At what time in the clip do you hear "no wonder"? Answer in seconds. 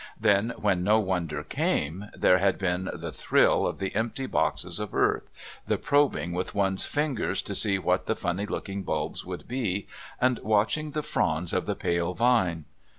0.83-1.43